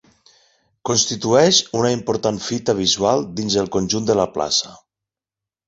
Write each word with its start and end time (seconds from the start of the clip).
Constitueix 0.89 1.59
una 1.81 1.91
important 1.97 2.41
fita 2.47 2.77
visual 2.81 3.23
dins 3.43 3.61
el 3.65 3.73
conjunt 3.79 4.11
de 4.11 4.19
la 4.25 4.29
plaça. 4.39 4.77